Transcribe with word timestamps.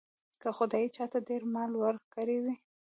که 0.41 0.49
خدای 0.57 0.85
چاته 0.95 1.19
ډېر 1.27 1.43
مال 1.53 1.71
ورکړی 1.77 2.37
وي. 2.43 2.55